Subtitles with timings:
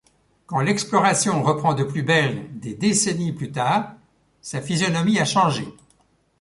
[0.47, 3.93] Quand l'exploration reprend de plus belle des décennies plus tard,
[4.41, 5.75] sa physionomie a changé.